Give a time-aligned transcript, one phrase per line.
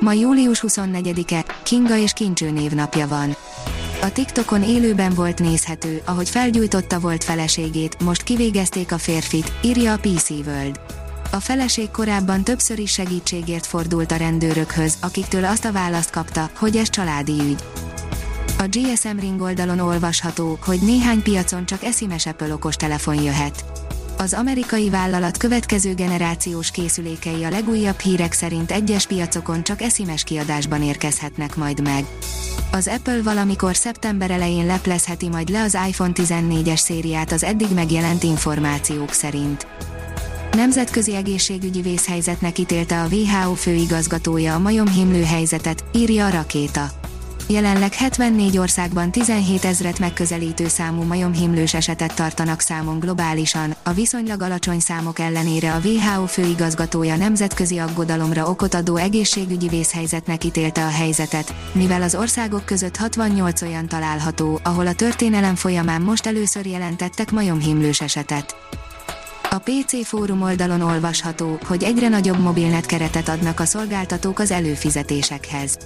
[0.00, 3.36] Ma július 24-e, Kinga és Kincső névnapja van.
[4.02, 9.98] A TikTokon élőben volt nézhető, ahogy felgyújtotta volt feleségét, most kivégezték a férfit, írja a
[9.98, 10.80] PC World.
[11.30, 16.76] A feleség korábban többször is segítségért fordult a rendőrökhöz, akiktől azt a választ kapta, hogy
[16.76, 17.62] ez családi ügy.
[18.58, 23.83] A GSM Ring oldalon olvasható, hogy néhány piacon csak eszimes Apple okostelefon jöhet.
[24.24, 30.82] Az amerikai vállalat következő generációs készülékei a legújabb hírek szerint egyes piacokon csak eszimes kiadásban
[30.82, 32.04] érkezhetnek majd meg.
[32.72, 38.22] Az Apple valamikor szeptember elején leplezheti majd le az iPhone 14-es szériát az eddig megjelent
[38.22, 39.66] információk szerint.
[40.52, 46.90] Nemzetközi egészségügyi vészhelyzetnek ítélte a WHO főigazgatója a majomhimlő helyzetet, írja a rakéta.
[47.46, 54.80] Jelenleg 74 országban 17 ezret megközelítő számú majomhimlős esetet tartanak számon globálisan, a viszonylag alacsony
[54.80, 62.02] számok ellenére a WHO főigazgatója nemzetközi aggodalomra okot adó egészségügyi vészhelyzetnek ítélte a helyzetet, mivel
[62.02, 68.56] az országok között 68 olyan található, ahol a történelem folyamán most először jelentettek majomhimlős esetet.
[69.50, 75.78] A PC fórum oldalon olvasható, hogy egyre nagyobb mobilnet keretet adnak a szolgáltatók az előfizetésekhez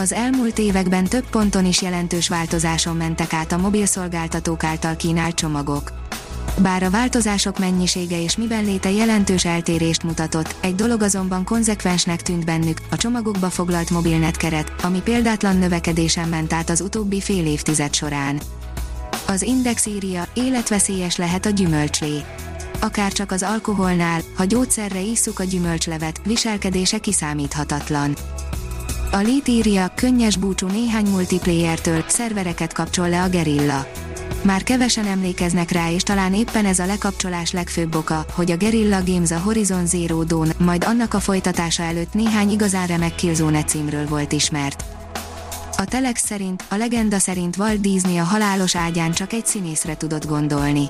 [0.00, 5.92] az elmúlt években több ponton is jelentős változáson mentek át a mobilszolgáltatók által kínált csomagok.
[6.58, 12.44] Bár a változások mennyisége és miben léte jelentős eltérést mutatott, egy dolog azonban konzekvensnek tűnt
[12.44, 17.94] bennük, a csomagokba foglalt mobilnet keret, ami példátlan növekedésen ment át az utóbbi fél évtized
[17.94, 18.40] során.
[19.26, 22.24] Az Index írja, életveszélyes lehet a gyümölcslé.
[22.80, 28.16] Akár csak az alkoholnál, ha gyógyszerre isszuk a gyümölcslevet, viselkedése kiszámíthatatlan.
[29.12, 33.86] A Lét írja, könnyes búcsú néhány multiplayertől, szervereket kapcsol le a gerilla.
[34.42, 39.02] Már kevesen emlékeznek rá és talán éppen ez a lekapcsolás legfőbb oka, hogy a Guerrilla
[39.04, 44.06] Games a Horizon Zero Dawn, majd annak a folytatása előtt néhány igazán remek Killzone címről
[44.06, 44.84] volt ismert.
[45.76, 50.26] A Telex szerint, a legenda szerint Walt Disney a halálos ágyán csak egy színészre tudott
[50.26, 50.88] gondolni.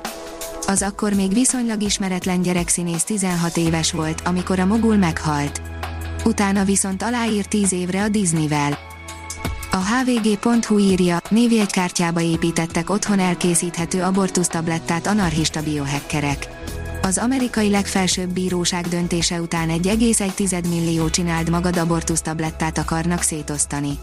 [0.67, 5.70] Az akkor még viszonylag ismeretlen gyerekszínész 16 éves volt, amikor a mogul meghalt
[6.25, 8.77] utána viszont aláír 10 évre a Disneyvel.
[9.71, 16.47] A hvg.hu írja, névjegykártyába építettek otthon elkészíthető abortusztablettát anarchista biohackerek.
[17.01, 23.99] Az amerikai legfelsőbb bíróság döntése után egy egész egy millió csináld magad abortusztablettát akarnak szétosztani.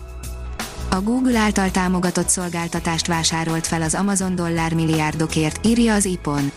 [0.90, 6.52] A Google által támogatott szolgáltatást vásárolt fel az Amazon dollármilliárdokért, írja az IPON.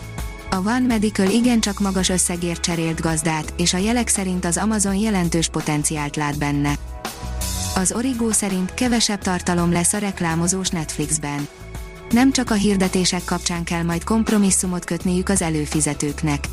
[0.52, 5.48] A One Medical igencsak magas összegért cserélt gazdát, és a jelek szerint az Amazon jelentős
[5.48, 6.74] potenciált lát benne.
[7.74, 11.48] Az Origo szerint kevesebb tartalom lesz a reklámozós Netflixben.
[12.10, 16.44] Nem csak a hirdetések kapcsán kell majd kompromisszumot kötniük az előfizetőknek.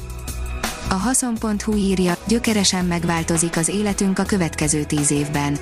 [0.90, 5.58] A Haszon.hu írja, gyökeresen megváltozik az életünk a következő tíz évben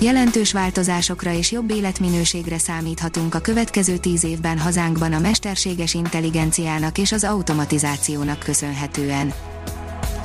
[0.00, 7.12] Jelentős változásokra és jobb életminőségre számíthatunk a következő tíz évben hazánkban a mesterséges intelligenciának és
[7.12, 9.32] az automatizációnak köszönhetően.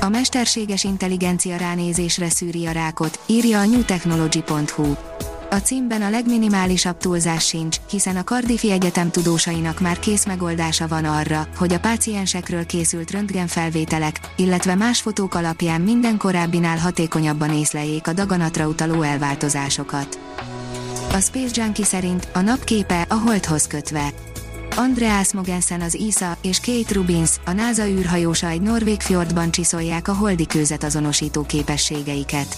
[0.02, 4.94] A mesterséges intelligencia ránézésre szűri a rákot, írja a newtechnology.hu.
[5.52, 11.06] A címben a legminimálisabb túlzás sincs, hiszen a Cardiffi Egyetem tudósainak már kész megoldása van
[11.06, 18.14] arra, hogy a páciensekről készült röntgenfelvételek, illetve más fotók alapján minden korábbinál hatékonyabban észleljék a
[18.14, 20.20] daganatra utaló elváltozásokat.
[21.12, 24.14] A Space Junkie szerint a napképe a holdhoz kötve.
[24.76, 30.14] Andreas Mogensen az ISA és Kate Rubins, a NASA űrhajósa egy norvég fjordban csiszolják a
[30.14, 32.58] holdi kőzet azonosító képességeiket.